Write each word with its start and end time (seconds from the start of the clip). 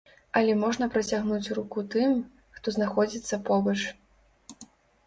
Але 0.39 0.53
можна 0.61 0.87
працягнуць 0.95 1.53
руку 1.57 1.83
тым, 1.97 2.17
хто 2.57 2.67
знаходзіцца 2.79 3.43
побач. 3.53 3.79